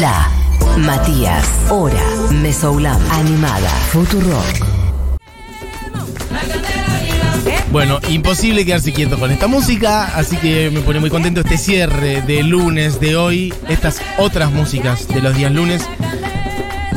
La 0.00 0.28
Matías, 0.76 1.44
Hora, 1.70 2.02
Mesoulam, 2.30 3.00
Animada, 3.10 3.70
Futurock. 3.92 4.70
Bueno, 7.72 8.00
imposible 8.08 8.64
quedarse 8.64 8.92
quieto 8.92 9.18
con 9.18 9.30
esta 9.30 9.46
música, 9.46 10.16
así 10.16 10.36
que 10.36 10.70
me 10.70 10.80
pone 10.80 10.98
muy 11.00 11.08
contento 11.08 11.40
este 11.40 11.56
cierre 11.56 12.20
de 12.22 12.42
lunes 12.42 13.00
de 13.00 13.16
hoy. 13.16 13.54
Estas 13.68 14.02
otras 14.18 14.50
músicas 14.50 15.06
de 15.08 15.20
los 15.20 15.36
días 15.36 15.52
lunes 15.52 15.82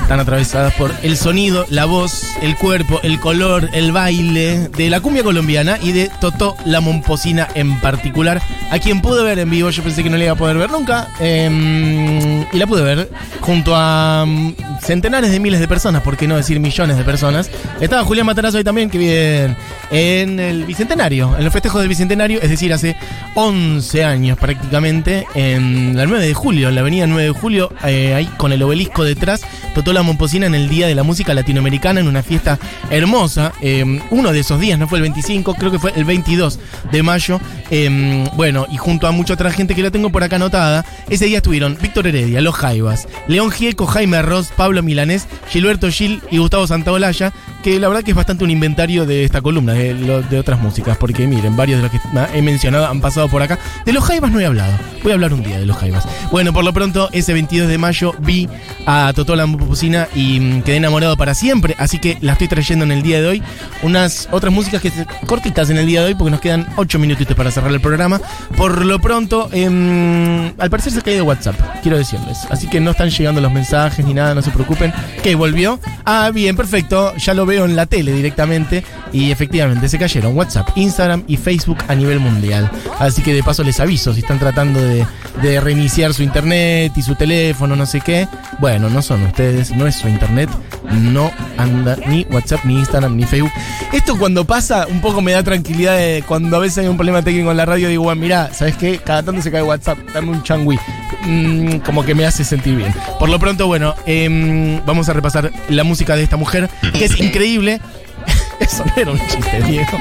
están 0.03 0.19
atravesadas 0.19 0.73
por 0.73 0.93
el 1.01 1.15
sonido, 1.15 1.65
la 1.69 1.85
voz, 1.85 2.23
el 2.41 2.57
cuerpo, 2.57 2.99
el 3.03 3.21
color, 3.21 3.69
el 3.73 3.93
baile 3.93 4.67
de 4.67 4.89
la 4.89 4.99
cumbia 4.99 5.23
colombiana 5.23 5.77
y 5.81 5.93
de 5.93 6.11
Totó 6.19 6.57
la 6.65 6.81
Momposina 6.81 7.47
en 7.55 7.79
particular, 7.79 8.41
a 8.69 8.79
quien 8.79 9.01
pude 9.01 9.23
ver 9.23 9.39
en 9.39 9.49
vivo. 9.49 9.69
Yo 9.69 9.81
pensé 9.81 10.03
que 10.03 10.09
no 10.09 10.17
le 10.17 10.25
iba 10.25 10.33
a 10.33 10.37
poder 10.37 10.57
ver 10.57 10.69
nunca, 10.69 11.07
eh, 11.21 12.45
y 12.51 12.57
la 12.57 12.67
pude 12.67 12.83
ver 12.83 13.09
junto 13.39 13.73
a 13.75 14.25
mm, 14.27 14.55
centenares 14.81 15.31
de 15.31 15.39
miles 15.39 15.61
de 15.61 15.69
personas, 15.69 16.01
por 16.01 16.17
qué 16.17 16.27
no 16.27 16.35
decir 16.35 16.59
millones 16.59 16.97
de 16.97 17.03
personas. 17.05 17.49
Estaba 17.79 18.03
Julián 18.03 18.25
Matarazo 18.25 18.57
ahí 18.57 18.63
también, 18.63 18.89
que 18.89 18.97
bien, 18.97 19.55
en 19.89 20.39
el 20.39 20.65
Bicentenario, 20.65 21.33
en 21.37 21.45
los 21.45 21.53
festejos 21.53 21.79
del 21.79 21.87
Bicentenario, 21.87 22.41
es 22.41 22.49
decir, 22.49 22.73
hace 22.73 22.97
11 23.35 24.03
años 24.03 24.37
prácticamente, 24.37 25.25
en 25.33 25.95
la 25.95 26.05
9 26.05 26.25
de 26.25 26.33
julio, 26.33 26.67
en 26.67 26.75
la 26.75 26.81
avenida 26.81 27.07
9 27.07 27.23
de 27.23 27.31
julio, 27.31 27.71
eh, 27.85 28.13
ahí 28.13 28.25
con 28.37 28.51
el 28.51 28.61
obelisco 28.61 29.05
detrás, 29.05 29.45
Totó 29.73 29.92
la 29.93 30.03
Momposina 30.03 30.45
en 30.45 30.55
el 30.55 30.69
Día 30.69 30.87
de 30.87 30.95
la 30.95 31.03
Música 31.03 31.33
Latinoamericana, 31.33 31.99
en 31.99 32.07
una 32.07 32.23
fiesta 32.23 32.59
hermosa. 32.89 33.53
eh, 33.61 33.83
uno 34.09 34.31
de 34.31 34.39
esos 34.39 34.59
días, 34.59 34.77
no 34.79 34.87
fue 34.87 34.97
el 34.99 35.03
25, 35.03 35.55
creo 35.55 35.71
que 35.71 35.79
fue 35.79 35.93
el 35.95 36.05
22 36.05 36.59
de 36.91 37.03
mayo. 37.03 37.39
eh, 37.69 38.27
bueno, 38.35 38.67
y 38.71 38.77
junto 38.77 39.07
a 39.07 39.11
mucha 39.11 39.33
otra 39.33 39.51
gente 39.51 39.75
que 39.75 39.83
la 39.83 39.91
tengo 39.91 40.09
por 40.09 40.23
acá 40.23 40.35
anotada, 40.35 40.85
ese 41.09 41.25
día 41.25 41.37
estuvieron 41.37 41.77
Víctor 41.81 42.07
Heredia, 42.07 42.41
Los 42.41 42.55
Jaivas, 42.55 43.07
León 43.27 43.51
Gieco, 43.51 43.85
Jaime 43.85 44.21
Ross, 44.21 44.49
Pablo 44.55 44.83
Milanés, 44.83 45.27
Gilberto 45.49 45.89
Gil 45.89 46.21
y 46.31 46.37
Gustavo 46.37 46.67
Santaolalla, 46.67 47.31
que 47.63 47.79
la 47.79 47.87
verdad 47.87 48.03
que 48.03 48.11
es 48.11 48.15
bastante 48.15 48.43
un 48.43 48.51
inventario 48.51 49.05
de 49.05 49.23
esta 49.23 49.41
columna, 49.41 49.73
de, 49.73 49.93
de 49.93 50.39
otras 50.39 50.61
músicas, 50.61 50.97
porque 50.97 51.25
miren, 51.25 51.55
varios 51.55 51.81
de 51.81 51.83
los 51.83 51.91
que 51.91 52.37
he 52.37 52.41
mencionado 52.41 52.87
han 52.87 52.99
pasado 52.99 53.29
por 53.29 53.41
acá. 53.41 53.57
De 53.85 53.93
Los 53.93 54.03
Jaivas 54.03 54.31
no 54.31 54.39
he 54.39 54.45
hablado, 54.45 54.73
voy 55.01 55.13
a 55.13 55.15
hablar 55.15 55.33
un 55.33 55.43
día 55.43 55.57
de 55.57 55.65
Los 55.65 55.77
Jaivas. 55.77 56.05
Bueno, 56.29 56.51
por 56.53 56.63
lo 56.65 56.73
pronto, 56.73 57.09
ese 57.13 57.33
22 57.33 57.69
de 57.69 57.77
mayo 57.77 58.13
vi 58.19 58.49
a 58.85 59.13
Totó 59.15 59.35
la 59.35 59.45
Momposina 59.45 60.07
y 60.13 60.39
mm, 60.39 60.61
quedé 60.63 60.75
enamorado 60.75 61.15
para 61.15 61.33
siempre, 61.33 61.75
así 61.79 61.99
que 61.99 62.17
la 62.21 62.33
estoy 62.33 62.49
trayendo 62.49 62.83
en 62.83 62.91
el 62.91 63.01
día 63.01 63.21
de 63.21 63.27
hoy. 63.27 63.43
Unas 63.81 64.27
otras 64.31 64.53
músicas 64.53 64.81
que 64.81 64.91
cortitas 65.25 65.69
en 65.69 65.77
el 65.77 65.85
día 65.85 66.01
de 66.01 66.07
hoy, 66.07 66.15
porque 66.15 66.31
nos 66.31 66.41
quedan 66.41 66.67
8 66.75 66.99
minutitos 66.99 67.35
para 67.35 67.49
cerrar 67.49 67.71
el 67.71 67.79
programa. 67.79 68.19
Por 68.57 68.85
lo 68.85 68.99
pronto, 68.99 69.49
em, 69.53 70.51
al 70.59 70.69
parecer 70.69 70.91
se 70.91 70.99
ha 70.99 71.01
caído 71.01 71.23
WhatsApp, 71.23 71.55
quiero 71.81 71.97
decirles. 71.97 72.39
Así 72.49 72.67
que 72.67 72.81
no 72.81 72.91
están 72.91 73.09
llegando 73.09 73.39
los 73.39 73.51
mensajes 73.51 74.05
ni 74.05 74.13
nada, 74.13 74.35
no 74.35 74.41
se 74.41 74.51
preocupen. 74.51 74.93
¿Qué? 75.23 75.35
¿Volvió? 75.35 75.79
Ah, 76.03 76.29
bien, 76.33 76.55
perfecto. 76.57 77.15
Ya 77.15 77.33
lo 77.33 77.45
veo 77.45 77.52
en 77.53 77.75
la 77.75 77.85
tele 77.85 78.11
directamente. 78.11 78.83
Y 79.11 79.31
efectivamente, 79.31 79.87
se 79.87 79.99
cayeron 79.99 80.35
WhatsApp, 80.35 80.69
Instagram 80.75 81.23
y 81.27 81.37
Facebook 81.37 81.77
a 81.87 81.95
nivel 81.95 82.19
mundial. 82.19 82.69
Así 82.99 83.21
que 83.21 83.33
de 83.33 83.43
paso 83.43 83.63
les 83.63 83.79
aviso 83.79 84.13
si 84.13 84.21
están 84.21 84.39
tratando 84.39 84.81
de, 84.81 85.05
de 85.41 85.59
reiniciar 85.61 86.13
su 86.13 86.23
internet 86.23 86.93
y 86.95 87.01
su 87.01 87.15
teléfono, 87.15 87.75
no 87.75 87.85
sé 87.85 88.01
qué. 88.01 88.27
Bueno, 88.59 88.89
no 88.89 89.01
son 89.01 89.23
ustedes, 89.23 89.71
no 89.71 89.87
es 89.87 89.95
su 89.95 90.07
internet. 90.07 90.49
No 90.91 91.31
anda 91.57 91.95
ni 92.07 92.25
WhatsApp, 92.29 92.65
ni 92.65 92.75
Instagram, 92.75 93.15
ni 93.15 93.23
Facebook. 93.23 93.51
Esto 93.91 94.17
cuando 94.17 94.45
pasa, 94.45 94.87
un 94.87 95.01
poco 95.01 95.21
me 95.21 95.31
da 95.31 95.43
tranquilidad 95.43 95.97
de 95.97 96.23
cuando 96.27 96.57
a 96.57 96.59
veces 96.59 96.79
hay 96.79 96.87
un 96.87 96.97
problema 96.97 97.21
técnico 97.21 97.51
en 97.51 97.57
la 97.57 97.65
radio. 97.65 97.87
Digo, 97.87 98.03
bueno, 98.03 98.21
mirá, 98.21 98.53
¿sabes 98.53 98.75
qué? 98.77 98.99
Cada 98.99 99.23
tanto 99.23 99.41
se 99.41 99.51
cae 99.51 99.63
WhatsApp, 99.63 99.97
dame 100.13 100.31
un 100.31 100.43
changui. 100.43 100.77
Mm, 101.25 101.77
como 101.77 102.03
que 102.03 102.15
me 102.15 102.25
hace 102.25 102.43
sentir 102.43 102.75
bien. 102.75 102.93
Por 103.19 103.29
lo 103.29 103.39
pronto, 103.39 103.67
bueno, 103.67 103.95
em, 104.05 104.83
vamos 104.85 105.09
a 105.09 105.13
repasar 105.13 105.51
la 105.69 105.83
música 105.83 106.15
de 106.15 106.23
esta 106.23 106.37
mujer, 106.37 106.69
que 106.97 107.05
es 107.05 107.19
increíble. 107.19 107.79
Eso 108.59 108.83
no 108.85 108.93
era 108.95 109.11
un 109.11 109.19
chiste, 109.27 109.61
Diego. 109.63 109.97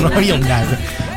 No 0.00 0.08
había 0.08 0.34
un. 0.34 0.46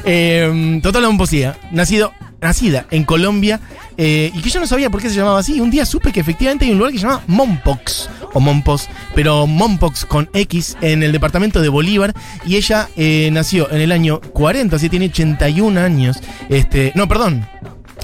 Eh, 0.05 0.79
Total 0.81 1.03
Momposía, 1.03 1.57
nacido, 1.71 2.13
nacida 2.41 2.85
en 2.91 3.03
Colombia, 3.05 3.59
eh, 3.97 4.31
y 4.33 4.41
que 4.41 4.49
yo 4.49 4.59
no 4.59 4.67
sabía 4.67 4.89
por 4.89 5.01
qué 5.01 5.09
se 5.09 5.15
llamaba 5.15 5.39
así. 5.39 5.59
Un 5.59 5.71
día 5.71 5.85
supe 5.85 6.11
que 6.11 6.19
efectivamente 6.19 6.65
hay 6.65 6.71
un 6.71 6.77
lugar 6.77 6.91
que 6.91 6.99
se 6.99 7.05
llama 7.05 7.21
Mompox, 7.27 8.09
o 8.33 8.39
Mompos, 8.39 8.89
pero 9.15 9.47
Mompox 9.47 10.05
con 10.05 10.29
X 10.33 10.77
en 10.81 11.03
el 11.03 11.11
departamento 11.11 11.61
de 11.61 11.69
Bolívar, 11.69 12.13
y 12.45 12.57
ella 12.57 12.89
eh, 12.97 13.29
nació 13.31 13.71
en 13.71 13.81
el 13.81 13.91
año 13.91 14.19
40, 14.19 14.75
así 14.75 14.89
tiene 14.89 15.05
81 15.05 15.79
años. 15.79 16.19
Este, 16.49 16.91
no, 16.95 17.07
perdón, 17.07 17.47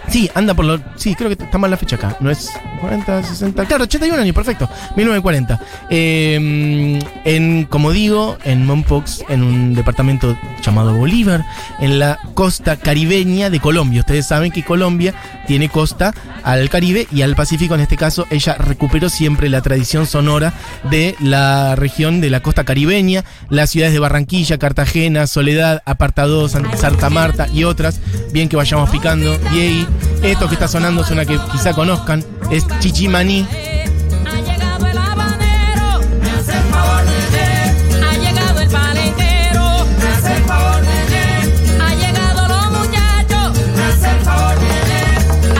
Sí, 0.10 0.30
anda 0.34 0.54
por 0.54 0.66
lo. 0.66 0.80
Sí, 0.96 1.14
creo 1.16 1.30
que 1.36 1.44
está 1.44 1.58
mal 1.58 1.70
la 1.72 1.78
fecha 1.78 1.96
acá. 1.96 2.18
No 2.20 2.32
es 2.32 2.50
40, 2.82 3.24
60. 3.24 3.66
Claro, 3.66 3.84
81 3.84 4.22
años, 4.22 4.34
perfecto. 4.36 4.68
1940. 4.96 5.60
Eh, 5.90 7.00
en, 7.26 7.66
como 7.66 7.92
digo, 7.92 8.38
en 8.44 8.66
Mompox, 8.66 9.24
en 9.30 9.44
un 9.44 9.74
departamento 9.76 10.38
llamado 10.64 10.94
Bolívar, 10.96 11.46
en 11.80 12.00
la 12.00 12.18
costa 12.34 12.78
caribeña 12.78 13.50
de 13.50 13.60
Colombia. 13.60 14.02
Ustedes 14.02 14.26
saben 14.28 14.52
que 14.52 14.64
Colombia 14.64 15.14
tiene 15.48 15.70
costa 15.70 16.14
al 16.44 16.70
Caribe 16.70 17.08
y 17.12 17.22
al 17.22 17.36
Pacífico. 17.36 17.76
En 17.76 17.82
este 17.82 17.98
caso, 17.98 18.26
ella 18.30 18.56
recuperó 18.56 19.10
siempre 19.10 19.50
la 19.50 19.62
tradición 19.62 20.06
sonora 20.08 20.54
de 20.90 21.16
la 21.20 21.76
región 21.76 22.22
de 22.22 22.30
la 22.30 22.40
costa 22.42 22.64
caribeña, 22.64 23.24
las 23.50 23.70
ciudades 23.70 23.94
de 23.94 24.00
Barranquilla, 24.00 24.58
Cartagena, 24.58 25.28
Soledad, 25.28 25.82
Apartado, 25.86 26.48
San- 26.50 26.78
Santa 26.78 27.10
Marta 27.10 27.48
y 27.54 27.64
otras. 27.64 28.00
Bien 28.32 28.50
que 28.50 28.56
vayamos 28.56 28.90
picando. 28.90 29.38
Y 29.54 29.60
ahí, 29.60 29.88
esto 30.24 30.48
que 30.48 30.56
está 30.56 30.68
sonando 30.68 31.04
es 31.04 31.12
una 31.12 31.26
que 31.26 31.38
quizá 31.52 31.74
conozcan, 31.74 32.24
es 32.52 32.66
Chichimaní. 32.80 33.46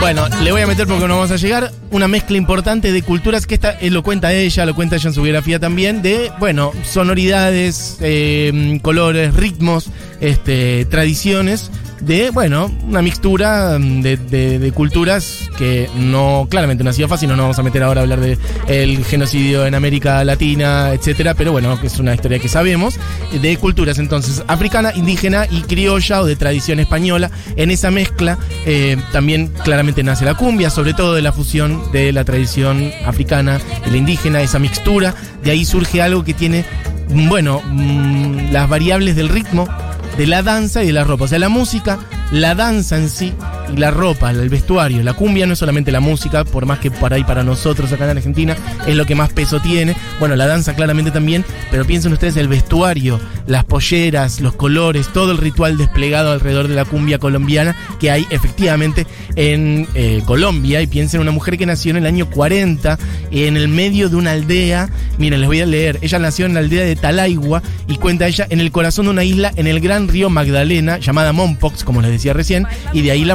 Bueno, 0.00 0.26
le 0.42 0.50
voy 0.50 0.62
a 0.62 0.66
meter 0.66 0.86
porque 0.86 1.06
no 1.06 1.16
vamos 1.16 1.30
a 1.30 1.36
llegar. 1.36 1.70
Una 1.90 2.08
mezcla 2.08 2.36
importante 2.38 2.90
de 2.90 3.02
culturas 3.02 3.46
que 3.46 3.54
esta 3.54 3.72
eh, 3.72 3.90
lo 3.90 4.02
cuenta 4.02 4.32
ella, 4.32 4.64
lo 4.64 4.74
cuenta 4.74 4.96
ella 4.96 5.08
en 5.08 5.14
su 5.14 5.22
biografía 5.22 5.60
también, 5.60 6.00
de, 6.00 6.32
bueno, 6.38 6.72
sonoridades, 6.82 7.98
eh, 8.00 8.80
colores, 8.82 9.34
ritmos, 9.34 9.90
este, 10.20 10.86
tradiciones, 10.86 11.70
de, 12.00 12.30
bueno, 12.30 12.70
una 12.86 13.02
mixtura 13.02 13.78
mm, 13.78 14.00
de, 14.02 14.16
de- 14.16 14.72
culturas 14.72 15.50
que 15.58 15.88
no, 15.96 16.46
claramente 16.50 16.82
no 16.84 16.90
ha 16.90 16.92
sido 16.92 17.08
fácil, 17.08 17.28
no 17.28 17.36
nos 17.36 17.44
vamos 17.44 17.58
a 17.58 17.62
meter 17.62 17.82
ahora 17.82 18.00
a 18.00 18.02
hablar 18.02 18.20
del 18.20 18.38
el 18.68 19.04
genocidio 19.04 19.66
en 19.66 19.74
América 19.74 20.22
Latina, 20.24 20.92
etcétera, 20.92 21.34
pero 21.34 21.52
bueno, 21.52 21.78
que 21.80 21.88
es 21.88 21.98
una 21.98 22.14
historia 22.14 22.38
que 22.38 22.48
sabemos, 22.48 22.98
de 23.40 23.56
culturas 23.56 23.98
entonces 23.98 24.42
africana, 24.46 24.92
indígena 24.94 25.46
y 25.50 25.62
criolla 25.62 26.20
o 26.22 26.24
de 26.24 26.36
tradición 26.36 26.78
española. 26.80 27.30
En 27.56 27.70
esa 27.70 27.90
mezcla 27.90 28.38
eh, 28.64 28.96
también 29.12 29.48
claramente 29.64 30.02
nace 30.02 30.24
la 30.24 30.34
cumbia, 30.34 30.70
sobre 30.70 30.94
todo 30.94 31.14
de 31.14 31.22
la 31.22 31.32
fusión 31.32 31.90
de 31.92 32.12
la 32.12 32.24
tradición 32.24 32.90
africana 33.04 33.60
y 33.86 33.90
la 33.90 33.96
indígena, 33.96 34.40
esa 34.40 34.58
mixtura. 34.58 35.14
De 35.42 35.50
ahí 35.50 35.64
surge 35.64 36.00
algo 36.00 36.24
que 36.24 36.34
tiene, 36.34 36.64
mm, 37.08 37.28
bueno, 37.28 37.60
mm, 37.66 38.52
las 38.52 38.68
variables 38.68 39.16
del 39.16 39.28
ritmo, 39.28 39.68
de 40.16 40.26
la 40.26 40.42
danza 40.42 40.82
y 40.82 40.88
de 40.88 40.92
la 40.92 41.04
ropa. 41.04 41.24
O 41.24 41.28
sea, 41.28 41.38
la 41.38 41.48
música, 41.48 41.98
la 42.32 42.54
danza 42.54 42.96
en 42.96 43.08
sí 43.08 43.34
la 43.76 43.90
ropa, 43.90 44.30
el 44.30 44.48
vestuario. 44.48 45.02
La 45.02 45.14
cumbia 45.14 45.46
no 45.46 45.52
es 45.52 45.58
solamente 45.58 45.92
la 45.92 46.00
música, 46.00 46.44
por 46.44 46.66
más 46.66 46.78
que 46.78 46.90
para 46.90 47.16
ahí 47.16 47.24
para 47.24 47.42
nosotros 47.42 47.92
acá 47.92 48.10
en 48.10 48.16
Argentina 48.16 48.56
es 48.86 48.96
lo 48.96 49.06
que 49.06 49.14
más 49.14 49.32
peso 49.32 49.60
tiene. 49.60 49.96
Bueno, 50.18 50.36
la 50.36 50.46
danza 50.46 50.74
claramente 50.74 51.10
también, 51.10 51.44
pero 51.70 51.84
piensen 51.84 52.12
ustedes 52.12 52.36
el 52.36 52.48
vestuario, 52.48 53.20
las 53.46 53.64
polleras, 53.64 54.40
los 54.40 54.54
colores, 54.54 55.08
todo 55.12 55.32
el 55.32 55.38
ritual 55.38 55.76
desplegado 55.76 56.32
alrededor 56.32 56.68
de 56.68 56.74
la 56.74 56.84
cumbia 56.84 57.18
colombiana 57.18 57.76
que 57.98 58.10
hay 58.10 58.26
efectivamente 58.30 59.06
en 59.36 59.86
eh, 59.94 60.22
Colombia. 60.24 60.80
Y 60.80 60.86
piensen 60.86 61.20
en 61.20 61.22
una 61.22 61.32
mujer 61.32 61.58
que 61.58 61.66
nació 61.66 61.90
en 61.90 61.98
el 61.98 62.06
año 62.06 62.28
40 62.30 62.98
en 63.30 63.56
el 63.56 63.68
medio 63.68 64.08
de 64.08 64.16
una 64.16 64.32
aldea. 64.32 64.88
Miren, 65.18 65.40
les 65.40 65.48
voy 65.48 65.60
a 65.60 65.66
leer. 65.66 65.98
Ella 66.02 66.18
nació 66.18 66.46
en 66.46 66.54
la 66.54 66.60
aldea 66.60 66.84
de 66.84 66.96
Talaigua 66.96 67.62
y 67.86 67.96
cuenta 67.96 68.26
ella 68.26 68.46
en 68.50 68.60
el 68.60 68.70
corazón 68.70 69.06
de 69.06 69.10
una 69.12 69.24
isla 69.24 69.52
en 69.56 69.66
el 69.66 69.80
gran 69.80 70.08
río 70.08 70.30
Magdalena, 70.30 70.98
llamada 70.98 71.32
Mompox, 71.32 71.84
como 71.84 72.02
les 72.02 72.10
decía 72.10 72.32
recién, 72.32 72.66
y 72.92 73.02
de 73.02 73.10
ahí 73.10 73.24
la 73.24 73.34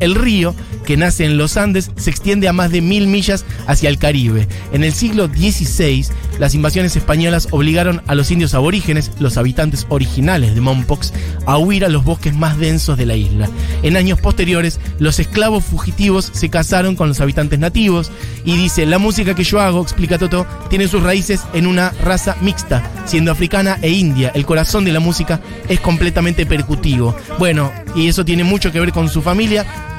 El 0.00 0.14
río, 0.14 0.54
que 0.84 0.96
nace 0.96 1.24
en 1.24 1.38
los 1.38 1.56
Andes, 1.56 1.90
se 1.96 2.10
extiende 2.10 2.48
a 2.48 2.52
más 2.52 2.70
de 2.70 2.80
mil 2.80 3.06
millas 3.06 3.44
hacia 3.66 3.88
el 3.88 3.98
Caribe. 3.98 4.48
En 4.72 4.84
el 4.84 4.92
siglo 4.92 5.28
XVI, 5.28 6.06
las 6.38 6.54
invasiones 6.54 6.96
españolas 6.96 7.48
obligaron 7.50 8.02
a 8.06 8.14
los 8.14 8.30
indios 8.30 8.54
aborígenes, 8.54 9.12
los 9.18 9.36
habitantes 9.36 9.86
originales 9.88 10.54
de 10.54 10.60
Mompox, 10.60 11.12
a 11.46 11.58
huir 11.58 11.84
a 11.84 11.88
los 11.88 12.04
bosques 12.04 12.34
más 12.34 12.58
densos 12.58 12.98
de 12.98 13.06
la 13.06 13.16
isla. 13.16 13.48
En 13.82 13.96
años 13.96 14.20
posteriores, 14.20 14.80
los 14.98 15.18
esclavos 15.20 15.64
fugitivos 15.64 16.30
se 16.32 16.48
casaron 16.48 16.96
con 16.96 17.08
los 17.08 17.20
habitantes 17.20 17.58
nativos 17.58 18.10
y 18.44 18.56
dice, 18.56 18.86
la 18.86 18.98
música 18.98 19.34
que 19.34 19.44
yo 19.44 19.60
hago, 19.60 19.82
explica 19.82 20.18
Toto, 20.18 20.46
tiene 20.70 20.88
sus 20.88 21.02
raíces 21.02 21.42
en 21.52 21.66
una 21.66 21.90
raza 22.02 22.36
mixta, 22.40 22.82
siendo 23.04 23.30
africana 23.30 23.78
e 23.82 23.90
india. 23.90 24.32
El 24.34 24.46
corazón 24.46 24.84
de 24.84 24.92
la 24.92 25.00
música 25.00 25.40
es 25.68 25.80
completamente 25.80 26.46
percutivo. 26.46 27.14
Bueno, 27.38 27.72
y 27.94 28.08
eso 28.08 28.24
tiene 28.24 28.44
mucho 28.44 28.72
que 28.72 28.80
ver 28.80 28.92
con 28.92 29.08
su 29.08 29.22
familia. 29.22 29.51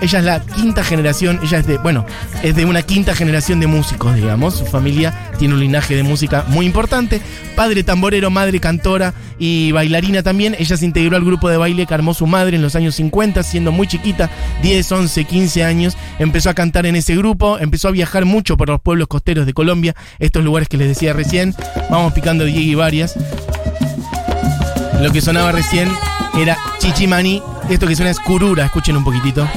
Ella 0.03 0.19
es 0.19 0.25
la 0.25 0.41
quinta 0.41 0.83
generación, 0.83 1.39
ella 1.43 1.59
es 1.59 1.67
de, 1.67 1.77
bueno, 1.77 2.05
es 2.41 2.55
de 2.55 2.65
una 2.65 2.81
quinta 2.81 3.15
generación 3.15 3.59
de 3.59 3.67
músicos, 3.67 4.15
digamos. 4.15 4.55
Su 4.55 4.65
familia 4.65 5.31
tiene 5.37 5.53
un 5.53 5.59
linaje 5.59 5.95
de 5.95 6.03
música 6.03 6.43
muy 6.47 6.65
importante. 6.65 7.21
Padre 7.55 7.83
tamborero, 7.83 8.29
madre 8.29 8.59
cantora 8.59 9.13
y 9.39 9.71
bailarina 9.71 10.21
también. 10.23 10.55
Ella 10.59 10.75
se 10.75 10.85
integró 10.85 11.15
al 11.15 11.23
grupo 11.23 11.49
de 11.49 11.57
baile 11.57 11.85
que 11.85 11.93
armó 11.93 12.13
su 12.13 12.27
madre 12.27 12.57
en 12.57 12.61
los 12.61 12.75
años 12.75 12.95
50, 12.95 13.43
siendo 13.43 13.71
muy 13.71 13.87
chiquita, 13.87 14.29
10, 14.61 14.91
11, 14.91 15.25
15 15.25 15.63
años. 15.63 15.97
Empezó 16.19 16.49
a 16.49 16.53
cantar 16.53 16.85
en 16.85 16.95
ese 16.95 17.15
grupo, 17.15 17.57
empezó 17.59 17.87
a 17.87 17.91
viajar 17.91 18.25
mucho 18.25 18.57
por 18.57 18.69
los 18.69 18.81
pueblos 18.81 19.07
costeros 19.07 19.45
de 19.45 19.53
Colombia, 19.53 19.95
estos 20.19 20.43
lugares 20.43 20.67
que 20.67 20.77
les 20.77 20.89
decía 20.89 21.13
recién. 21.13 21.55
Vamos 21.89 22.13
picando 22.13 22.43
Diego 22.43 22.59
y 22.59 22.75
varias. 22.75 23.15
Lo 25.01 25.11
que 25.11 25.21
sonaba 25.21 25.51
recién 25.51 25.89
era 26.37 26.57
Chichimani. 26.79 27.52
Esto 27.69 27.87
que 27.87 27.95
suena 27.95 28.11
es 28.11 28.19
Curura. 28.19 28.65
Escuchen 28.65 28.97
un 28.97 29.03
poquitito. 29.03 29.47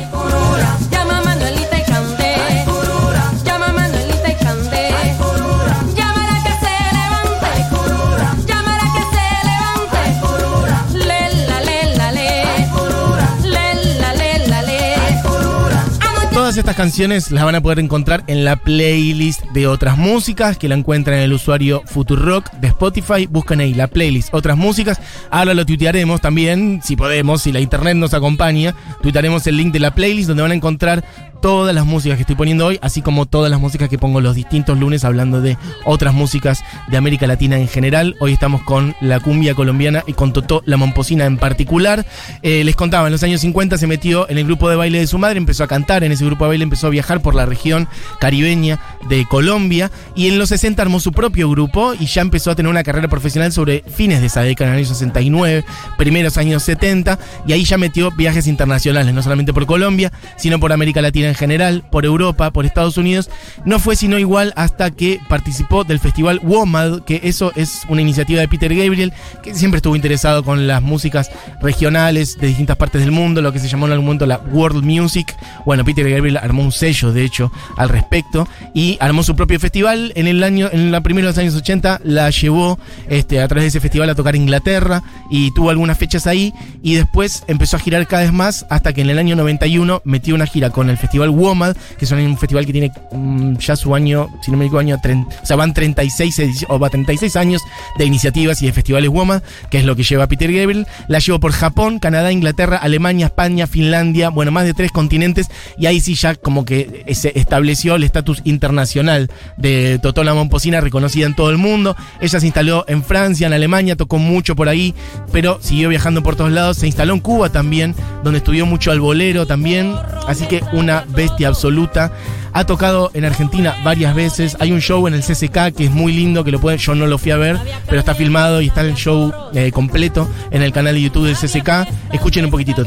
Estas 16.57 16.75
canciones 16.75 17.31
las 17.33 17.45
van 17.45 17.55
a 17.55 17.61
poder 17.61 17.81
encontrar 17.81 18.25
en 18.29 18.43
la 18.45 18.57
playlist 18.57 19.43
de 19.53 19.67
otras 19.67 19.99
músicas 19.99 20.57
que 20.57 20.71
la 20.71 20.75
encuentran 20.75 21.19
en 21.19 21.25
el 21.25 21.35
usuario 21.35 21.83
Futurock 21.85 22.51
de 22.53 22.69
Spotify. 22.69 23.27
Buscan 23.27 23.61
ahí 23.61 23.75
la 23.75 23.89
playlist 23.89 24.33
otras 24.33 24.57
músicas. 24.57 24.99
Ahora 25.31 25.53
lo 25.53 25.67
tuitearemos 25.67 26.23
también, 26.23 26.81
si 26.83 26.97
podemos, 26.97 27.43
si 27.43 27.53
la 27.53 27.61
internet 27.61 27.97
nos 27.97 28.15
acompaña. 28.15 28.75
Tuitearemos 29.03 29.47
el 29.47 29.59
link 29.59 29.71
de 29.71 29.81
la 29.81 29.95
playlist 29.95 30.29
donde 30.29 30.43
van 30.45 30.53
a 30.53 30.55
encontrar 30.55 31.05
todas 31.47 31.73
las 31.73 31.87
músicas 31.87 32.17
que 32.17 32.23
estoy 32.23 32.35
poniendo 32.35 32.67
hoy, 32.67 32.81
así 32.83 33.03
como 33.03 33.25
todas 33.25 33.53
las 33.53 33.61
músicas 33.61 33.89
que 33.89 33.99
pongo 33.99 34.21
los 34.21 34.35
distintos 34.35 34.77
lunes 34.81 35.05
hablando 35.05 35.41
de 35.41 35.57
otras 35.85 36.13
músicas 36.13 36.65
de 36.89 36.97
América 36.97 37.29
Latina 37.29 37.57
en 37.57 37.69
general. 37.69 38.17
Hoy 38.19 38.33
estamos 38.33 38.63
con 38.63 38.97
la 39.01 39.21
cumbia 39.21 39.55
colombiana 39.55 40.03
y 40.09 40.15
con 40.15 40.33
Totó 40.33 40.65
la 40.67 40.77
Momposina 40.77 41.25
en 41.25 41.39
particular. 41.39 42.05
Eh, 42.43 42.65
les 42.65 42.75
contaba, 42.75 43.07
en 43.07 43.13
los 43.13 43.23
años 43.23 43.43
50 43.43 43.79
se 43.79 43.87
metió 43.87 44.29
en 44.29 44.39
el 44.39 44.45
grupo 44.45 44.69
de 44.69 44.75
baile 44.75 44.99
de 44.99 45.07
su 45.07 45.19
madre, 45.19 45.39
empezó 45.39 45.63
a 45.63 45.69
cantar 45.69 46.03
en 46.03 46.11
ese 46.11 46.25
grupo 46.25 46.47
de 46.47 46.49
baile, 46.49 46.65
empezó 46.65 46.89
a 46.89 46.91
viajar 46.91 47.23
por 47.23 47.37
la 47.37 47.47
región 47.47 47.87
caribeña 48.19 48.81
de 49.09 49.25
Colombia 49.25 49.93
y 50.17 50.27
en 50.27 50.41
los 50.41 50.49
60 50.49 50.83
armó 50.83 50.99
su 50.99 51.13
propio 51.13 51.49
grupo 51.49 51.95
y 51.95 52.07
ya 52.07 52.23
empezó 52.23 52.51
a 52.51 52.57
tener 52.57 52.71
una 52.71 52.83
carrera 52.83 53.07
profesional 53.07 53.53
sobre 53.53 53.85
fines 53.87 54.21
de 54.21 54.27
esa 54.27 54.43
década, 54.43 54.71
en 54.71 54.75
el 54.75 54.81
año 54.81 54.89
69, 54.89 55.65
primeros 55.97 56.39
años 56.39 56.65
70 56.65 57.21
y 57.47 57.53
ahí 57.53 57.63
ya 57.63 57.79
metió 57.79 58.11
viajes 58.11 58.49
internacionales, 58.49 59.15
no 59.15 59.23
solamente 59.23 59.55
por 59.55 59.65
Colombia, 59.67 60.11
sino 60.37 60.59
por 60.59 60.73
América 60.73 61.01
Latina 61.01 61.29
en 61.29 61.36
general, 61.37 61.85
por 61.91 62.05
Europa, 62.05 62.51
por 62.51 62.67
Estados 62.67 62.97
Unidos. 62.97 63.31
No 63.65 63.79
fue 63.79 63.97
sino 63.97 64.19
igual 64.19 64.53
hasta 64.57 64.91
que 64.91 65.21
participó 65.29 65.85
del 65.85 66.01
festival 66.01 66.41
WOMAD, 66.43 67.03
que 67.03 67.21
eso 67.25 67.53
es 67.57 67.83
una 67.89 68.03
iniciativa 68.03 68.41
de 68.41 68.49
Peter 68.49 68.75
Gabriel, 68.75 69.13
que 69.43 69.55
siempre 69.55 69.79
estuvo 69.79 69.97
interesado 69.97 70.43
con 70.43 70.67
las 70.67 70.83
músicas 70.83 71.31
regionales 71.61 72.39
de 72.39 72.49
distintas 72.49 72.77
partes 72.77 73.01
del 73.03 73.13
mundo, 73.13 73.43
lo 73.43 73.53
que 73.53 73.59
se 73.59 73.69
llamó 73.69 73.87
en 73.87 73.93
algún 73.93 74.07
momento 74.07 74.27
la 74.27 74.39
World 74.39 74.85
Music. 74.85 75.35
Bueno, 75.65 75.85
Peter 75.85 76.09
Gabriel 76.09 76.37
armó 76.37 76.63
un 76.63 76.73
sello, 76.73 77.13
de 77.13 77.25
hecho, 77.25 77.53
al 77.77 77.89
respecto, 77.89 78.49
y 78.75 78.97
armó 79.01 79.23
su 79.23 79.35
propio 79.37 79.59
festival. 79.59 80.13
En 80.17 80.27
el 80.27 80.43
año, 80.43 80.69
en 80.73 80.91
la 80.91 81.01
primera 81.01 81.27
de 81.27 81.33
los 81.33 81.39
años 81.39 81.55
80, 81.55 82.01
la 82.05 82.31
llevó 82.31 82.79
este, 83.09 83.41
a 83.41 83.49
través 83.49 83.65
de 83.65 83.69
ese 83.69 83.81
festival 83.81 84.11
a 84.11 84.15
tocar 84.15 84.37
Inglaterra 84.37 85.03
y 85.31 85.53
tuvo 85.53 85.71
algunas 85.71 85.99
fechas 85.99 86.27
ahí. 86.27 86.53
Y 86.83 86.95
después 86.95 87.45
empezó 87.49 87.77
a 87.77 87.81
girar 87.81 88.07
cada 88.07 88.23
vez 88.23 88.33
más 88.33 88.67
hasta 88.71 88.93
que 88.93 89.01
en 89.01 89.11
el 89.11 89.19
año 89.19 89.37
91 89.37 90.03
metió 90.05 90.35
una 90.35 90.47
gira 90.47 90.71
con 90.71 90.91
el 90.91 90.97
festival 90.97 91.16
WOMAD, 91.31 91.77
que 91.99 92.05
es 92.05 92.13
un 92.13 92.37
festival 92.39 92.67
que 92.67 92.73
tiene 92.73 92.93
mm, 93.13 93.57
ya 93.59 93.77
su 93.77 93.95
año, 93.95 94.29
si 94.43 94.51
no 94.51 94.57
me 94.57 94.65
equivoco, 94.67 94.81
año 94.81 94.99
30, 95.03 95.37
o 95.43 95.47
sea, 95.47 95.57
van 95.57 95.73
36, 95.75 96.39
edici- 96.39 96.67
o 96.69 96.79
va 96.79 96.91
36 96.91 97.37
años 97.37 97.63
de 97.99 98.05
iniciativas 98.05 98.61
y 98.63 98.67
de 98.67 98.73
festivales 98.73 99.11
WOMAD, 99.11 99.43
que 99.71 99.79
es 99.79 99.85
lo 99.85 99.97
que 99.97 100.03
lleva 100.03 100.27
Peter 100.27 100.53
Gabriel. 100.53 100.87
La 101.09 101.19
llevó 101.19 101.41
por 101.41 101.53
Japón, 101.53 101.99
Canadá, 101.99 102.31
Inglaterra, 102.33 102.77
Alemania, 102.77 103.27
España, 103.27 103.67
Finlandia, 103.67 104.29
bueno, 104.31 104.51
más 104.51 104.65
de 104.65 104.75
tres 104.75 104.93
continentes. 104.93 105.49
Y 105.79 105.87
ahí 105.87 106.01
sí 106.01 106.15
ya 106.15 106.35
como 106.35 106.65
que 106.65 107.05
se 107.15 107.33
estableció 107.39 107.95
el 107.97 108.05
estatus 108.05 108.41
internacional 108.45 109.31
de 109.57 109.99
Totó 110.03 110.23
Momposina, 110.25 110.81
reconocida 110.81 111.27
en 111.27 111.35
todo 111.35 111.51
el 111.51 111.59
mundo. 111.59 111.97
Ella 112.21 112.41
se 112.41 112.47
instaló 112.47 112.85
en 112.89 113.03
Francia, 113.03 113.47
en 113.47 113.53
Alemania, 113.53 113.97
tocó 113.97 114.19
mucho 114.19 114.57
por 114.57 114.69
ahí, 114.69 114.95
pero 115.33 115.59
siguió 115.63 115.89
viajando 115.89 116.23
por 116.23 116.37
todos 116.37 116.51
lados. 116.53 116.77
Se 116.79 116.87
instaló 116.87 117.15
en 117.15 117.21
Cuba 117.21 117.51
también, 117.51 117.95
donde 118.25 118.39
estudió 118.39 118.67
mucho 118.67 118.91
al 118.91 119.01
bolero 119.01 119.47
también. 119.47 119.95
Así 120.27 120.47
que 120.47 120.63
una 120.73 121.05
bestia 121.09 121.49
absoluta. 121.49 122.13
Ha 122.53 122.65
tocado 122.65 123.11
en 123.13 123.25
Argentina 123.25 123.77
varias 123.85 124.15
veces. 124.15 124.57
Hay 124.61 124.73
un 124.73 124.81
show 124.81 125.07
en 125.07 125.15
el 125.15 125.23
CCK 125.23 125.75
que 125.77 125.85
es 125.85 125.91
muy 125.91 126.13
lindo, 126.13 126.43
que 126.43 126.51
lo 126.51 126.59
pueden, 126.59 126.79
yo 126.79 126.95
no 126.95 127.07
lo 127.07 127.19
fui 127.19 127.31
a 127.31 127.37
ver, 127.37 127.59
pero 127.87 127.99
está 127.99 128.15
filmado 128.15 128.63
y 128.63 128.69
está 128.69 128.81
el 128.81 128.95
show 128.95 129.33
eh, 129.55 129.71
completo 129.73 130.29
en 130.51 130.63
el 130.63 130.73
canal 130.73 130.95
de 130.95 131.03
YouTube 131.03 131.27
del 131.27 131.37
CCK. 131.37 131.87
Escuchen 132.13 132.45
un 132.47 132.51
poquitito. 132.51 132.85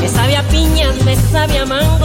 Me 0.00 0.08
sabe 0.08 0.36
a 0.36 0.42
piña, 0.44 0.86
me 1.04 1.16
sabe 1.16 1.58
a 1.58 1.66
mango. 1.66 1.97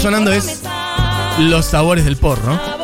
Sonando 0.00 0.32
es 0.32 0.62
Los 1.38 1.66
sabores 1.66 2.06
del 2.06 2.16
porro. 2.16 2.79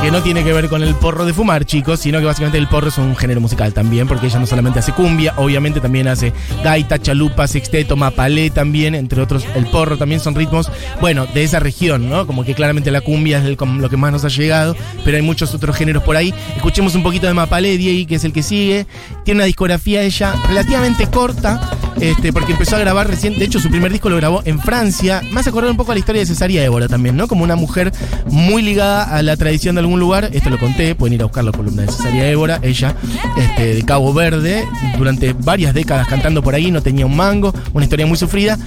Que 0.00 0.12
no 0.12 0.22
tiene 0.22 0.44
que 0.44 0.52
ver 0.52 0.68
con 0.68 0.84
el 0.84 0.94
porro 0.94 1.24
de 1.24 1.34
fumar, 1.34 1.64
chicos, 1.64 1.98
sino 2.00 2.20
que 2.20 2.24
básicamente 2.24 2.56
el 2.56 2.68
porro 2.68 2.88
es 2.88 2.98
un 2.98 3.16
género 3.16 3.40
musical 3.40 3.74
también, 3.74 4.06
porque 4.06 4.26
ella 4.26 4.38
no 4.38 4.46
solamente 4.46 4.78
hace 4.78 4.92
cumbia, 4.92 5.34
obviamente 5.36 5.80
también 5.80 6.06
hace 6.06 6.32
gaita, 6.62 7.00
chalupa, 7.00 7.48
sexteto, 7.48 7.96
mapalé 7.96 8.50
también, 8.50 8.94
entre 8.94 9.20
otros 9.20 9.44
el 9.56 9.66
porro 9.66 9.98
también 9.98 10.20
son 10.20 10.36
ritmos, 10.36 10.70
bueno, 11.00 11.26
de 11.26 11.42
esa 11.42 11.58
región, 11.58 12.08
¿no? 12.08 12.28
Como 12.28 12.44
que 12.44 12.54
claramente 12.54 12.92
la 12.92 13.00
cumbia 13.00 13.38
es 13.38 13.44
lo 13.58 13.90
que 13.90 13.96
más 13.96 14.12
nos 14.12 14.24
ha 14.24 14.28
llegado, 14.28 14.76
pero 15.04 15.16
hay 15.16 15.22
muchos 15.22 15.52
otros 15.52 15.76
géneros 15.76 16.04
por 16.04 16.16
ahí. 16.16 16.32
Escuchemos 16.54 16.94
un 16.94 17.02
poquito 17.02 17.26
de 17.26 17.34
mapalé, 17.34 17.76
Diego, 17.76 18.08
que 18.08 18.14
es 18.14 18.24
el 18.24 18.32
que 18.32 18.44
sigue. 18.44 18.86
Tiene 19.24 19.38
una 19.38 19.46
discografía 19.46 20.02
ella 20.02 20.32
relativamente 20.46 21.08
corta, 21.08 21.60
este, 22.00 22.32
porque 22.32 22.52
empezó 22.52 22.76
a 22.76 22.78
grabar 22.78 23.08
recién, 23.08 23.36
de 23.36 23.44
hecho 23.44 23.58
su 23.58 23.68
primer 23.68 23.90
disco 23.90 24.08
lo 24.08 24.16
grabó 24.16 24.42
en 24.44 24.60
Francia, 24.60 25.22
más 25.32 25.48
acordar 25.48 25.72
un 25.72 25.76
poco 25.76 25.90
a 25.90 25.96
la 25.96 25.98
historia 25.98 26.20
de 26.20 26.26
Cesaria 26.26 26.64
Évora 26.64 26.86
también, 26.86 27.16
¿no? 27.16 27.26
Como 27.26 27.42
una 27.42 27.56
mujer 27.56 27.92
muy 28.26 28.62
ligada 28.62 29.02
a 29.02 29.22
la 29.22 29.36
tradición 29.36 29.74
de 29.74 29.87
algún 29.88 30.00
lugar, 30.00 30.28
esto 30.34 30.50
lo 30.50 30.58
conté, 30.58 30.94
pueden 30.94 31.14
ir 31.14 31.22
a 31.22 31.24
buscar 31.24 31.44
la 31.44 31.52
columna 31.52 31.80
de 31.82 31.88
Cesaria 31.90 32.28
Évora, 32.28 32.60
ella 32.62 32.94
este, 33.38 33.74
de 33.74 33.82
Cabo 33.84 34.12
Verde, 34.12 34.66
durante 34.98 35.32
varias 35.32 35.72
décadas 35.72 36.06
cantando 36.06 36.42
por 36.42 36.54
ahí, 36.54 36.70
no 36.70 36.82
tenía 36.82 37.06
un 37.06 37.16
mango, 37.16 37.54
una 37.72 37.84
historia 37.84 38.06
muy 38.06 38.18
sufrida, 38.18 38.58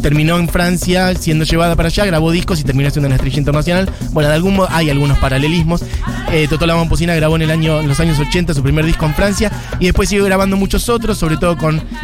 terminó 0.00 0.38
en 0.38 0.48
Francia 0.48 1.14
siendo 1.14 1.44
llevada 1.44 1.76
para 1.76 1.88
allá, 1.88 2.04
grabó 2.04 2.30
discos 2.30 2.60
y 2.60 2.64
terminó 2.64 2.90
siendo 2.90 3.06
una 3.06 3.16
estrella 3.16 3.38
internacional. 3.38 3.90
Bueno, 4.12 4.28
de 4.28 4.34
algún 4.34 4.56
modo 4.56 4.68
hay 4.70 4.90
algunos 4.90 5.18
paralelismos. 5.18 5.82
Eh, 6.32 6.46
Totó 6.48 6.66
la 6.66 6.76
Momposina 6.76 7.14
grabó 7.14 7.36
en 7.36 7.42
el 7.42 7.50
año, 7.50 7.80
en 7.80 7.88
los 7.88 7.98
años 8.00 8.18
80 8.18 8.54
su 8.54 8.62
primer 8.62 8.84
disco 8.84 9.06
en 9.06 9.14
Francia 9.14 9.50
y 9.80 9.86
después 9.86 10.08
siguió 10.08 10.24
grabando 10.24 10.56
muchos 10.56 10.88
otros, 10.88 11.18
sobre 11.18 11.36
todo 11.36 11.56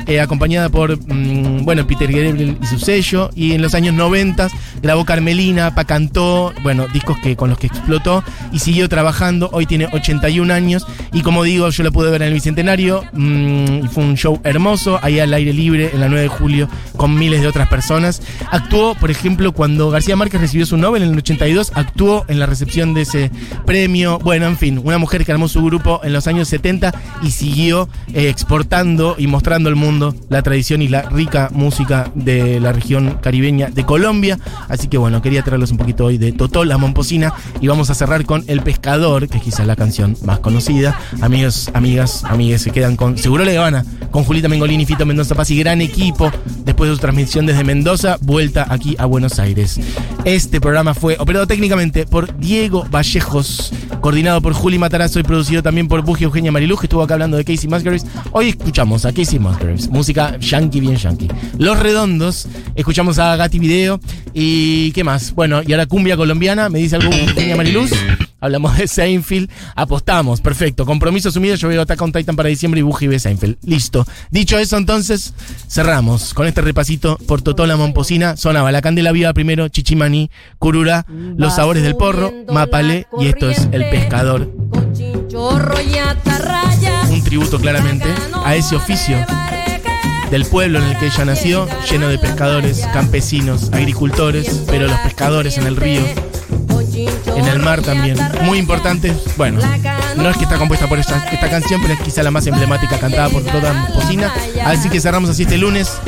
eh, 0.06 0.20
acompañada 0.20 0.68
por 0.68 0.96
mm, 0.96 1.64
bueno, 1.64 1.86
Peter 1.86 2.10
Gabriel 2.10 2.58
y 2.60 2.66
su 2.66 2.78
sello. 2.78 3.30
Y 3.34 3.52
en 3.52 3.62
los 3.62 3.74
años 3.74 3.94
90 3.94 4.48
grabó 4.82 5.04
Carmelina, 5.04 5.74
Pa 5.74 5.84
cantó, 5.84 6.52
bueno, 6.62 6.86
discos 6.92 7.18
que, 7.18 7.36
con 7.36 7.50
los 7.50 7.58
que 7.58 7.66
explotó 7.66 8.24
y 8.52 8.58
siguió 8.58 8.88
trabajando. 8.88 9.50
Hoy 9.52 9.66
tiene 9.66 9.88
81 9.92 10.52
años 10.52 10.86
y 11.12 11.22
como 11.22 11.42
digo, 11.44 11.68
yo 11.70 11.82
la 11.82 11.90
pude 11.90 12.10
ver 12.10 12.22
en 12.22 12.28
el 12.28 12.34
Bicentenario 12.34 13.04
mm, 13.12 13.84
y 13.84 13.88
fue 13.88 14.04
un 14.04 14.16
show 14.16 14.40
hermoso, 14.44 14.98
ahí 15.02 15.20
al 15.20 15.32
aire 15.34 15.52
libre 15.52 15.90
en 15.92 16.00
la 16.00 16.08
9 16.08 16.22
de 16.22 16.28
julio 16.28 16.68
con 16.96 17.14
miles 17.14 17.40
de 17.40 17.48
otras 17.48 17.68
personas. 17.68 18.22
Actuó, 18.50 18.94
por 18.94 19.10
ejemplo, 19.10 19.52
cuando 19.52 19.90
García 19.90 20.16
Márquez 20.16 20.40
recibió 20.40 20.66
su 20.66 20.76
Nobel 20.76 21.02
en 21.02 21.10
el 21.10 21.18
82, 21.18 21.72
actuó 21.74 22.24
en 22.28 22.38
la 22.38 22.46
recepción 22.46 22.94
de 22.94 23.02
ese 23.02 23.30
premio. 23.66 24.18
Bueno, 24.18 24.46
en 24.46 24.56
fin, 24.56 24.80
una 24.82 24.98
mujer 24.98 25.24
que 25.24 25.32
armó 25.32 25.48
su 25.48 25.64
grupo 25.64 26.00
en 26.04 26.12
los 26.12 26.26
años 26.26 26.48
70 26.48 26.94
y 27.22 27.30
siguió 27.30 27.88
eh, 28.12 28.28
exportando 28.28 29.16
y 29.18 29.26
mostrando 29.26 29.68
al 29.68 29.76
mundo 29.76 30.14
la 30.28 30.42
tradición 30.42 30.82
y 30.82 30.88
la 30.88 31.02
rica 31.02 31.50
música 31.52 32.10
de 32.14 32.60
la 32.60 32.72
región 32.72 33.18
caribeña 33.20 33.68
de 33.70 33.84
Colombia. 33.84 34.38
Así 34.68 34.88
que 34.88 34.98
bueno, 34.98 35.22
quería 35.22 35.42
traerles 35.42 35.70
un 35.70 35.78
poquito 35.78 36.06
hoy 36.06 36.18
de 36.18 36.32
Totó, 36.32 36.64
la 36.64 36.78
Momposina, 36.78 37.32
y 37.60 37.68
vamos 37.68 37.90
a 37.90 37.94
cerrar 37.94 38.24
con 38.24 38.44
El 38.46 38.62
Pescador, 38.62 39.28
que 39.28 39.38
es 39.38 39.44
quizás 39.44 39.66
la 39.66 39.76
canción 39.76 40.16
más 40.24 40.40
conocida. 40.40 40.98
Amigos, 41.20 41.70
amigas, 41.74 42.24
amigues, 42.24 42.62
se 42.62 42.70
quedan 42.70 42.96
con 42.96 43.18
Seguro 43.18 43.44
Le 43.44 43.56
Habana, 43.56 43.84
con 44.10 44.24
Julita 44.24 44.48
Mengolini, 44.48 44.86
Fito 44.86 45.06
Mendoza 45.06 45.34
Paz 45.34 45.50
y 45.50 45.58
gran 45.58 45.80
equipo 45.80 46.30
después 46.64 46.88
de 46.88 46.93
transmisión 46.98 47.46
desde 47.46 47.64
Mendoza. 47.64 48.18
Vuelta 48.20 48.66
aquí 48.68 48.96
a 48.98 49.06
Buenos 49.06 49.38
Aires. 49.38 49.80
Este 50.24 50.60
programa 50.60 50.94
fue 50.94 51.16
operado 51.18 51.46
técnicamente 51.46 52.06
por 52.06 52.36
Diego 52.38 52.86
Vallejos, 52.90 53.72
coordinado 54.00 54.40
por 54.40 54.52
Juli 54.52 54.78
Matarazo 54.78 55.20
y 55.20 55.22
producido 55.22 55.62
también 55.62 55.88
por 55.88 56.02
Bugi 56.02 56.24
Eugenia 56.24 56.52
Mariluz, 56.52 56.80
que 56.80 56.86
estuvo 56.86 57.02
acá 57.02 57.14
hablando 57.14 57.36
de 57.36 57.44
Casey 57.44 57.68
Musgraves. 57.68 58.06
Hoy 58.32 58.50
escuchamos 58.50 59.04
a 59.04 59.12
Casey 59.12 59.38
Musgraves, 59.38 59.88
música 59.88 60.38
yankee, 60.38 60.80
bien 60.80 60.96
yankee. 60.96 61.28
Los 61.58 61.78
Redondos, 61.78 62.48
escuchamos 62.74 63.18
a 63.18 63.36
Gati 63.36 63.58
Video 63.58 64.00
y 64.32 64.92
¿qué 64.92 65.04
más? 65.04 65.34
Bueno, 65.34 65.62
y 65.66 65.72
ahora 65.72 65.86
cumbia 65.86 66.16
colombiana, 66.16 66.68
me 66.68 66.78
dice 66.78 66.96
algo 66.96 67.12
Eugenia 67.12 67.56
Mariluz. 67.56 67.90
Hablamos 68.44 68.76
de 68.76 68.86
Seinfeld, 68.86 69.48
apostamos, 69.74 70.42
perfecto. 70.42 70.84
Compromiso 70.84 71.30
asumido, 71.30 71.54
yo 71.54 71.66
veo 71.68 71.80
Attack 71.80 72.02
on 72.02 72.12
Titan 72.12 72.36
para 72.36 72.50
diciembre 72.50 72.80
y 72.80 72.82
Buji 72.82 73.06
ve 73.06 73.18
Seinfeld. 73.18 73.56
Listo. 73.62 74.04
Dicho 74.30 74.58
eso, 74.58 74.76
entonces, 74.76 75.32
cerramos 75.66 76.34
con 76.34 76.46
este 76.46 76.60
repasito 76.60 77.16
por 77.26 77.40
Totola 77.40 77.78
Momposina. 77.78 78.36
Sonaba 78.36 78.70
La 78.70 78.82
Candela 78.82 79.12
Viva 79.12 79.32
primero, 79.32 79.68
Chichimaní, 79.68 80.30
Curura, 80.58 81.06
Los 81.08 81.54
Sabores 81.54 81.82
del 81.82 81.96
Porro, 81.96 82.34
Mapalé 82.52 83.06
y 83.18 83.28
esto 83.28 83.48
es 83.48 83.66
El 83.72 83.88
Pescador. 83.88 84.52
Un 87.10 87.24
tributo 87.24 87.58
claramente 87.58 88.08
a 88.44 88.56
ese 88.56 88.76
oficio 88.76 89.24
del 90.30 90.44
pueblo 90.44 90.80
en 90.80 90.84
el 90.84 90.98
que 90.98 91.06
ella 91.06 91.24
nació, 91.24 91.66
lleno 91.90 92.08
de 92.08 92.18
pescadores, 92.18 92.86
campesinos, 92.92 93.70
agricultores, 93.72 94.64
pero 94.66 94.86
los 94.86 94.98
pescadores 94.98 95.56
en 95.56 95.66
el 95.66 95.76
río, 95.76 96.02
el 97.54 97.62
mar 97.62 97.82
también. 97.82 98.18
Muy 98.42 98.58
importante. 98.58 99.14
Bueno, 99.36 99.60
no 100.16 100.28
es 100.28 100.36
que 100.36 100.44
está 100.44 100.58
compuesta 100.58 100.88
por 100.88 100.98
esta, 100.98 101.24
esta 101.30 101.50
canción, 101.50 101.80
pero 101.80 101.94
es 101.94 102.00
quizá 102.00 102.22
la 102.22 102.30
más 102.30 102.46
emblemática 102.46 102.98
cantada 102.98 103.28
por 103.28 103.42
toda 103.44 103.88
Cocina. 103.94 104.32
Así 104.64 104.88
que 104.88 105.00
cerramos 105.00 105.30
así 105.30 105.42
este 105.42 105.58
lunes 105.58 105.98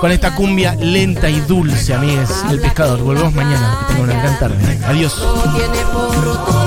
con 0.00 0.12
esta 0.12 0.34
cumbia 0.34 0.74
lenta 0.74 1.28
y 1.28 1.40
dulce, 1.40 1.94
amigues. 1.94 2.30
El 2.50 2.60
pescador. 2.60 3.00
Volvemos 3.02 3.34
mañana. 3.34 3.78
Que 3.80 3.94
tengan 3.94 4.10
una 4.10 4.22
gran 4.22 4.38
tarde. 4.38 4.78
Adiós. 4.86 6.63